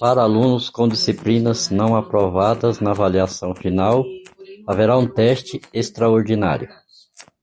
Para 0.00 0.22
alunos 0.24 0.68
com 0.68 0.88
disciplinas 0.88 1.68
não 1.70 1.94
aprovadas 1.94 2.80
na 2.80 2.90
avaliação 2.90 3.54
final, 3.54 4.04
haverá 4.66 4.98
um 4.98 5.06
teste 5.06 5.60
extraordinário. 5.72 6.68